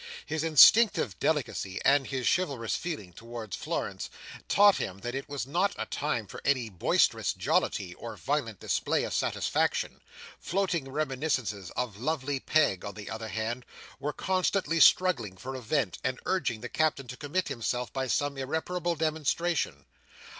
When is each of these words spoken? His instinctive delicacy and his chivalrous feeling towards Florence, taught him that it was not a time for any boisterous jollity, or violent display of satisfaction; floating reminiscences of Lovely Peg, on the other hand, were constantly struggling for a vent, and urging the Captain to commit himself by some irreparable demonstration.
His 0.25 0.43
instinctive 0.43 1.19
delicacy 1.19 1.79
and 1.85 2.07
his 2.07 2.25
chivalrous 2.27 2.75
feeling 2.75 3.13
towards 3.13 3.55
Florence, 3.55 4.09
taught 4.49 4.77
him 4.77 4.97
that 5.01 5.13
it 5.13 5.29
was 5.29 5.45
not 5.45 5.75
a 5.77 5.85
time 5.85 6.25
for 6.25 6.41
any 6.43 6.69
boisterous 6.69 7.33
jollity, 7.33 7.93
or 7.93 8.17
violent 8.17 8.59
display 8.59 9.03
of 9.03 9.13
satisfaction; 9.13 10.01
floating 10.39 10.89
reminiscences 10.89 11.69
of 11.75 11.97
Lovely 12.01 12.39
Peg, 12.39 12.83
on 12.83 12.95
the 12.95 13.11
other 13.11 13.27
hand, 13.29 13.63
were 13.99 14.11
constantly 14.11 14.79
struggling 14.79 15.37
for 15.37 15.53
a 15.53 15.61
vent, 15.61 15.99
and 16.03 16.19
urging 16.25 16.61
the 16.61 16.67
Captain 16.69 17.07
to 17.07 17.15
commit 17.15 17.49
himself 17.49 17.93
by 17.93 18.07
some 18.07 18.39
irreparable 18.39 18.95
demonstration. 18.95 19.85